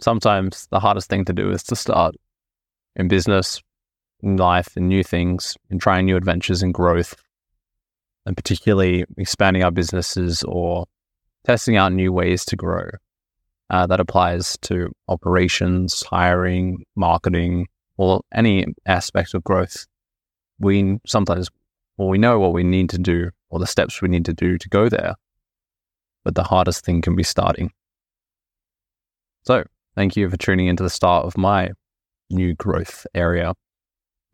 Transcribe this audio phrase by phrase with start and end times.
[0.00, 2.14] sometimes the hardest thing to do is to start
[2.96, 3.62] in business,
[4.22, 7.14] in life, in new things, in trying new adventures and growth,
[8.26, 10.86] and particularly expanding our businesses or
[11.44, 12.88] testing out new ways to grow.
[13.70, 19.86] Uh, that applies to operations, hiring, marketing, or any aspect of growth.
[20.58, 21.48] We sometimes,
[21.96, 24.58] well, we know what we need to do or the steps we need to do
[24.58, 25.14] to go there.
[26.24, 27.70] But the hardest thing can be starting.
[29.44, 29.64] So,
[29.96, 31.70] thank you for tuning into the start of my
[32.30, 33.54] new growth area.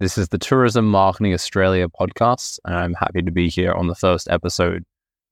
[0.00, 3.94] This is the Tourism Marketing Australia podcast, and I'm happy to be here on the
[3.94, 4.84] first episode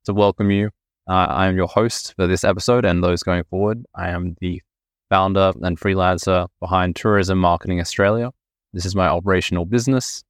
[0.04, 0.70] to welcome you
[1.06, 3.84] uh, I am your host for this episode and those going forward.
[3.94, 4.62] I am the
[5.10, 8.30] founder and freelancer behind Tourism Marketing Australia.
[8.72, 10.24] This is my operational business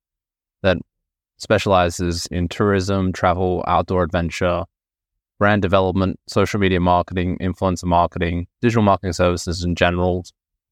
[0.63, 0.79] that
[1.39, 4.65] specializes in tourism, travel, outdoor adventure,
[5.39, 10.25] brand development, social media marketing, influencer marketing, digital marketing services in general,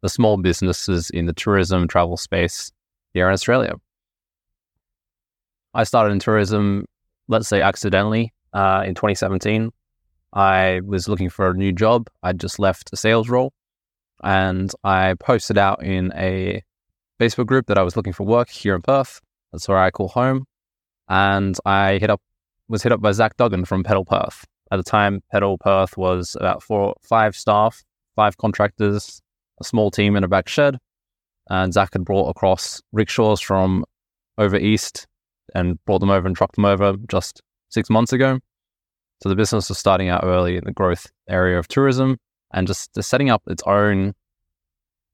[0.02, 2.72] the small businesses in the tourism travel space
[3.14, 3.74] here in Australia.
[5.74, 6.86] I started in tourism,
[7.28, 9.70] let's say accidentally, uh, in 2017.
[10.32, 12.08] I was looking for a new job.
[12.22, 13.52] I'd just left a sales role
[14.22, 16.62] and I posted out in a
[17.20, 19.20] Facebook group that I was looking for work here in Perth.
[19.52, 20.46] That's where I call home.
[21.08, 22.20] And I hit up
[22.68, 24.46] was hit up by Zach Duggan from Peddle Perth.
[24.72, 27.84] At the time, Peddle Perth was about four, five staff,
[28.16, 29.20] five contractors,
[29.60, 30.78] a small team in a back shed.
[31.50, 33.84] And Zach had brought across rickshaws from
[34.38, 35.06] over east
[35.54, 38.38] and brought them over and trucked them over just six months ago.
[39.22, 42.16] So the business was starting out early in the growth area of tourism
[42.54, 44.14] and just, just setting up its own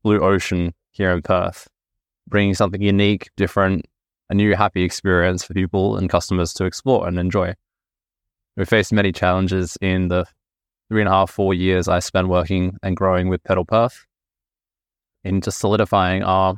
[0.04, 1.66] blue ocean here in Perth,
[2.28, 3.86] bringing something unique, different,
[4.30, 7.54] a new happy experience for people and customers to explore and enjoy.
[8.58, 10.26] We faced many challenges in the
[10.88, 14.04] three and a half, four years I spent working and growing with Peddle Perth
[15.22, 16.56] in just solidifying our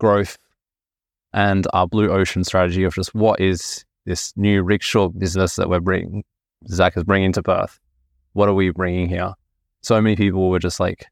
[0.00, 0.36] growth
[1.32, 5.78] and our blue ocean strategy of just what is this new rickshaw business that we're
[5.78, 6.24] bringing,
[6.66, 7.78] Zach is bringing to Perth.
[8.32, 9.34] What are we bringing here?
[9.82, 11.06] So many people were just like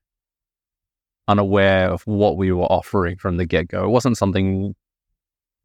[1.28, 3.84] unaware of what we were offering from the get go.
[3.84, 4.74] It wasn't something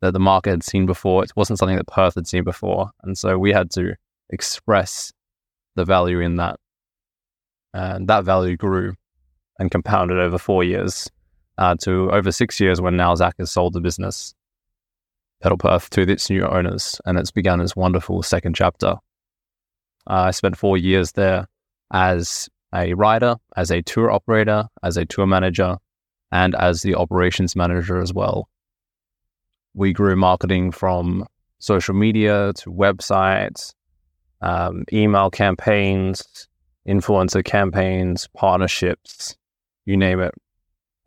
[0.03, 1.23] that the market had seen before.
[1.23, 2.91] It wasn't something that Perth had seen before.
[3.03, 3.95] And so we had to
[4.29, 5.13] express
[5.77, 6.59] the value in that.
[7.73, 8.95] And that value grew
[9.59, 11.09] and compounded over four years
[11.57, 14.35] uh, to over six years when now Zach has sold the business
[15.41, 18.95] Peddle Perth to its new owners, and it's begun its wonderful second chapter.
[20.05, 21.47] Uh, I spent four years there
[21.93, 25.77] as a rider, as a tour operator, as a tour manager,
[26.29, 28.49] and as the operations manager as well.
[29.73, 31.25] We grew marketing from
[31.59, 33.73] social media to websites,
[34.41, 36.47] um, email campaigns,
[36.87, 39.35] influencer campaigns, partnerships,
[39.85, 40.33] you name it.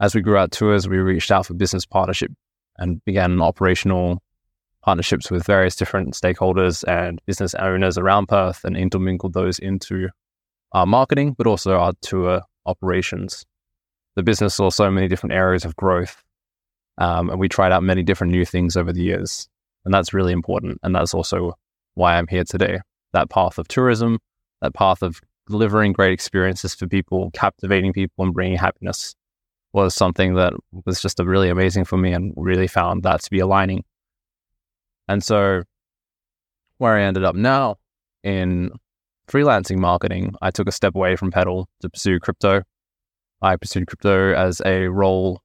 [0.01, 2.33] As we grew our tours, we reached out for business partnership
[2.79, 4.23] and began operational
[4.83, 10.09] partnerships with various different stakeholders and business owners around Perth and intermingled those into
[10.73, 13.45] our marketing, but also our tour operations.
[14.15, 16.23] The business saw so many different areas of growth,
[16.99, 19.49] um, and we tried out many different new things over the years.
[19.85, 20.79] And that's really important.
[20.83, 21.55] And that's also
[21.95, 22.81] why I'm here today.
[23.13, 24.19] That path of tourism,
[24.63, 29.15] that path of delivering great experiences for people, captivating people, and bringing happiness
[29.73, 30.55] was something that
[30.85, 33.85] was just really amazing for me and really found that to be aligning
[35.09, 35.63] and so,
[36.79, 37.77] where I ended up now
[38.23, 38.71] in
[39.29, 42.63] freelancing marketing, I took a step away from Peddle to pursue crypto.
[43.43, 45.41] I pursued crypto as a role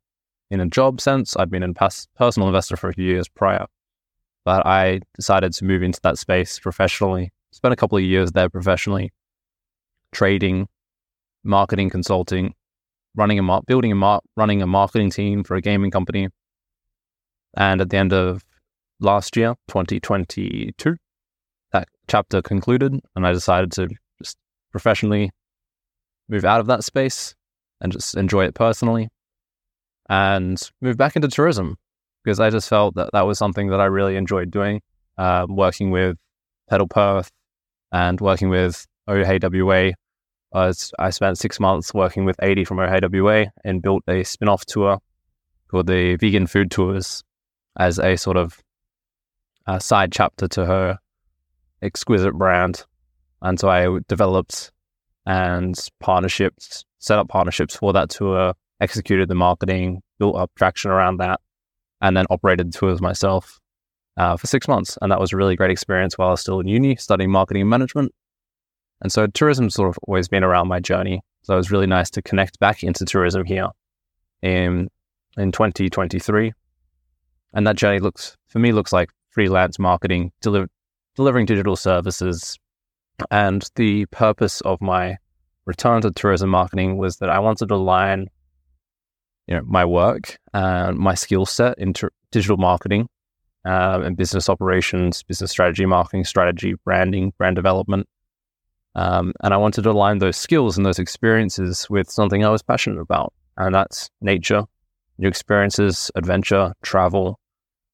[0.51, 1.35] in a job sense.
[1.37, 3.65] I'd been a personal investor for a few years prior,
[4.45, 7.31] but I decided to move into that space professionally.
[7.53, 9.11] Spent a couple of years there professionally,
[10.11, 10.67] trading,
[11.43, 12.53] marketing, consulting,
[13.15, 16.27] running a mar- building a mar- running a marketing team for a gaming company.
[17.55, 18.43] And at the end of
[18.99, 20.95] last year, 2022.
[21.71, 23.87] That chapter concluded, and I decided to
[24.21, 24.37] just
[24.71, 25.31] professionally
[26.27, 27.33] move out of that space
[27.79, 29.09] and just enjoy it personally
[30.11, 31.77] and moved back into tourism
[32.21, 34.81] because I just felt that that was something that I really enjoyed doing,
[35.17, 36.17] uh, working with
[36.69, 37.31] Peddle Perth
[37.93, 39.93] and working with OHWA.
[40.51, 44.65] Uh, I spent six months working with 80 from OHWA and built a spin off
[44.65, 44.99] tour
[45.69, 47.23] called the Vegan Food Tours
[47.79, 48.59] as a sort of
[49.65, 50.99] a side chapter to her
[51.81, 52.83] exquisite brand.
[53.41, 54.73] And so I developed
[55.25, 61.17] and partnerships, set up partnerships for that tour, executed the marketing, built up traction around
[61.17, 61.39] that,
[62.01, 63.59] and then operated the tours myself
[64.17, 64.97] uh, for six months.
[65.01, 67.61] And that was a really great experience while I was still in uni studying marketing
[67.61, 68.11] and management.
[69.01, 72.09] And so tourism's sort of always been around my journey So it was really nice
[72.11, 73.67] to connect back into tourism here
[74.41, 74.89] in
[75.37, 76.53] in 2023.
[77.53, 80.67] And that journey looks for me looks like freelance marketing, deli-
[81.15, 82.57] delivering digital services.
[83.29, 85.17] And the purpose of my
[85.65, 88.27] return to tourism marketing was that I wanted to align
[89.51, 93.09] you know my work and my skill set into digital marketing
[93.65, 98.07] uh, and business operations, business strategy, marketing strategy, branding, brand development.
[98.95, 102.63] Um, and I wanted to align those skills and those experiences with something I was
[102.63, 104.63] passionate about, and that's nature,
[105.17, 107.37] new experiences, adventure, travel,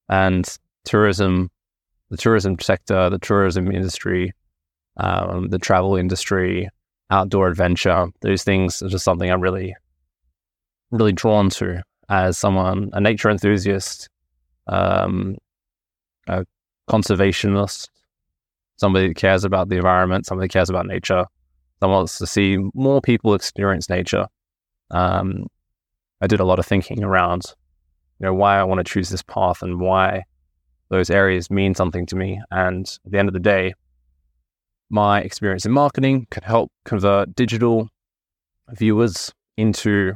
[0.09, 0.47] and
[0.85, 1.49] tourism,
[2.11, 4.31] the tourism sector, the tourism industry,
[4.97, 6.69] um, the travel industry,
[7.09, 8.09] outdoor adventure.
[8.21, 9.75] Those things are just something I'm really,
[10.91, 14.09] really drawn to as someone, a nature enthusiast,
[14.67, 15.35] um,
[16.27, 16.45] a
[16.89, 17.89] conservationist,
[18.77, 21.25] somebody that cares about the environment, somebody that cares about nature,
[21.79, 24.25] someone wants to see more people experience nature.
[24.91, 25.47] Um,
[26.21, 27.43] I did a lot of thinking around,
[28.19, 30.23] you know, why I want to choose this path and why
[30.89, 32.41] those areas mean something to me.
[32.51, 33.73] And at the end of the day,
[34.89, 37.89] my experience in marketing can help convert digital
[38.69, 40.13] viewers into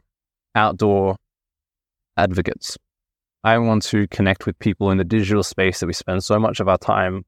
[0.56, 1.18] outdoor
[2.18, 2.77] advocates.
[3.44, 6.59] I want to connect with people in the digital space that we spend so much
[6.59, 7.25] of our time,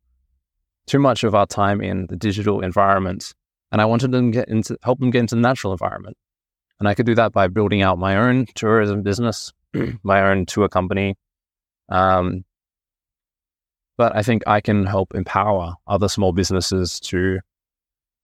[0.85, 3.33] too much of our time in the digital environment.
[3.71, 6.15] And I wanted them get into help them get into the natural environment.
[6.79, 9.51] And I could do that by building out my own tourism business,
[10.03, 11.15] my own tour company.
[11.89, 12.45] Um,
[13.97, 17.39] but I think I can help empower other small businesses to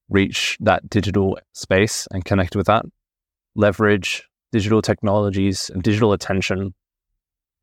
[0.09, 2.85] reach that digital space and connect with that,
[3.55, 6.73] leverage digital technologies and digital attention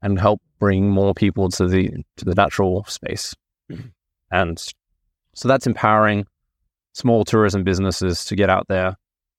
[0.03, 3.35] and help bring more people to the to the natural space.
[3.71, 3.89] Mm-hmm.
[4.31, 4.73] And
[5.35, 6.27] so that's empowering
[6.93, 8.97] small tourism businesses to get out there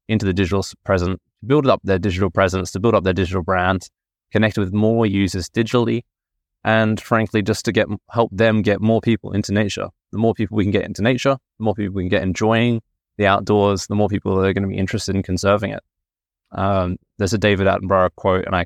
[0.07, 3.89] into the digital present, build up their digital presence, to build up their digital brand,
[4.31, 6.03] connect with more users digitally,
[6.63, 9.87] and frankly, just to get help them get more people into nature.
[10.11, 12.81] The more people we can get into nature, the more people we can get enjoying
[13.17, 15.83] the outdoors, the more people that are going to be interested in conserving it.
[16.51, 18.65] Um, there's a David Attenborough quote, and I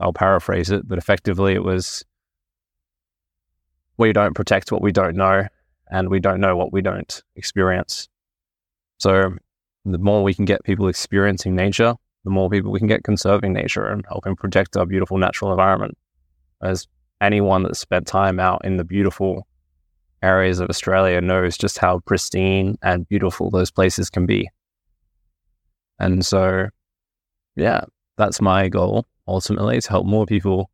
[0.00, 2.04] I'll paraphrase it, but effectively it was
[3.98, 5.46] we don't protect what we don't know,
[5.90, 8.08] and we don't know what we don't experience.
[8.98, 9.36] So
[9.84, 11.94] the more we can get people experiencing nature,
[12.24, 15.96] the more people we can get conserving nature and helping protect our beautiful natural environment.
[16.62, 16.86] As
[17.20, 19.46] anyone that's spent time out in the beautiful
[20.22, 24.48] areas of Australia knows just how pristine and beautiful those places can be.
[25.98, 26.68] And so,
[27.56, 27.84] yeah,
[28.16, 30.70] that's my goal ultimately to help more people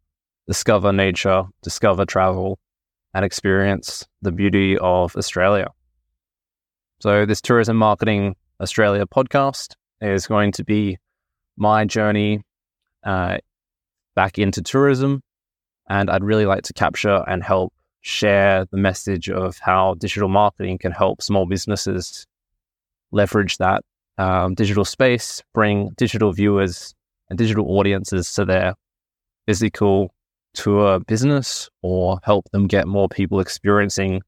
[0.47, 2.59] discover nature, discover travel,
[3.15, 5.69] and experience the beauty of Australia.
[7.01, 10.99] So, this Tourism Marketing Australia podcast is going to be
[11.57, 12.43] my journey
[13.05, 13.39] uh,
[14.15, 15.23] back into tourism.
[15.89, 20.79] And I'd really like to capture and help share the message of how digital marketing
[20.79, 22.27] can help small businesses
[23.11, 23.85] leverage that
[24.19, 26.95] um, digital space, bring digital viewers
[27.31, 28.75] and digital audiences to their
[29.47, 30.13] physical
[30.55, 34.21] tour business or help them get more people experiencing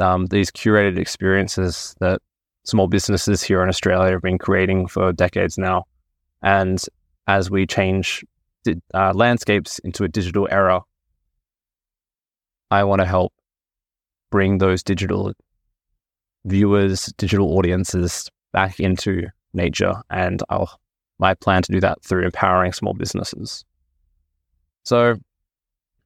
[0.00, 2.20] um, these curated experiences that
[2.64, 5.84] small businesses here in Australia have been creating for decades now.
[6.42, 6.82] And
[7.26, 8.24] as we change
[8.94, 10.80] uh, landscapes into a digital era,
[12.70, 13.32] I want to help
[14.30, 15.32] bring those digital
[16.44, 19.94] viewers, digital audiences back into nature.
[20.10, 20.78] And I'll
[21.18, 23.64] my plan to do that through empowering small businesses.
[24.84, 25.14] So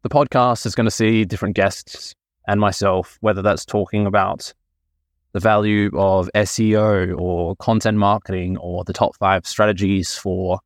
[0.02, 2.14] the podcast is going to see different guests
[2.46, 4.52] and myself, whether that's talking about
[5.32, 10.60] the value of SEO or content marketing or the top five strategies for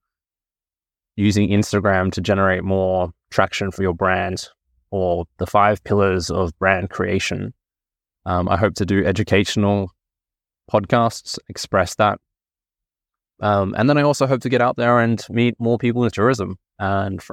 [1.16, 4.48] using Instagram to generate more traction for your brand
[4.90, 7.54] or the five pillars of brand creation.
[8.26, 9.92] Um, I hope to do educational
[10.72, 12.18] podcasts, express that
[13.40, 16.10] um, and then I also hope to get out there and meet more people in
[16.10, 17.32] tourism and fr-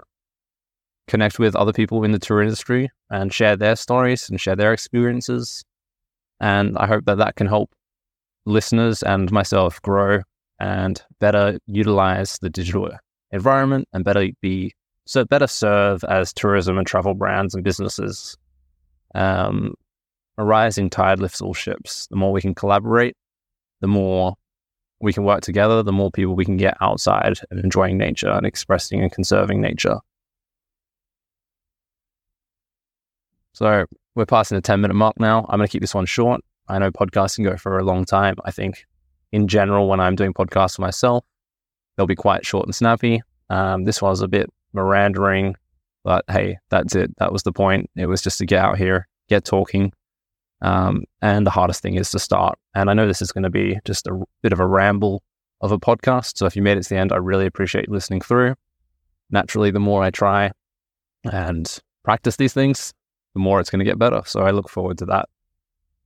[1.08, 4.74] connect with other people in the tour industry and share their stories and share their
[4.74, 5.64] experiences.
[6.40, 7.72] And I hope that that can help
[8.46, 10.22] listeners and myself grow
[10.60, 12.90] and better utilize the digital
[13.32, 14.74] environment and better be
[15.06, 18.38] so better serve as tourism and travel brands and businesses.
[19.14, 19.74] Um,
[20.38, 22.08] a rising tide lifts all ships.
[22.08, 23.16] The more we can collaborate,
[23.82, 24.36] the more
[25.00, 28.46] we can work together, the more people we can get outside and enjoying nature and
[28.46, 29.98] expressing and conserving nature.
[33.54, 35.46] So we're passing the 10 minute mark now.
[35.50, 36.42] I'm going to keep this one short.
[36.68, 38.36] I know podcasts can go for a long time.
[38.44, 38.86] I think
[39.32, 41.24] in general, when I'm doing podcasts for myself,
[41.98, 43.22] They'll be quite short and snappy.
[43.50, 45.56] Um, this was a bit meandering,
[46.04, 47.12] but hey, that's it.
[47.18, 47.90] That was the point.
[47.96, 49.92] It was just to get out here, get talking.
[50.62, 52.58] Um, and the hardest thing is to start.
[52.74, 55.22] And I know this is going to be just a bit of a ramble
[55.62, 56.38] of a podcast.
[56.38, 58.56] So if you made it to the end, I really appreciate listening through.
[59.30, 60.52] Naturally, the more I try
[61.32, 62.94] and practice these things,
[63.34, 64.22] the more it's going to get better.
[64.26, 65.30] So I look forward to that.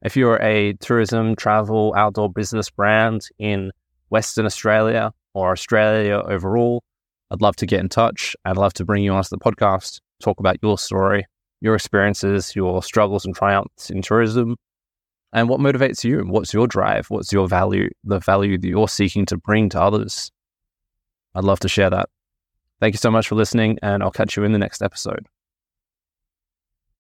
[0.03, 3.71] If you're a tourism, travel, outdoor business brand in
[4.09, 6.83] Western Australia or Australia overall,
[7.29, 8.35] I'd love to get in touch.
[8.43, 11.25] I'd love to bring you onto the podcast, talk about your story,
[11.61, 14.57] your experiences, your struggles and triumphs in tourism,
[15.31, 16.19] and what motivates you.
[16.19, 17.09] What's your drive?
[17.09, 20.31] What's your value, the value that you're seeking to bring to others?
[21.33, 22.09] I'd love to share that.
[22.81, 25.27] Thank you so much for listening, and I'll catch you in the next episode.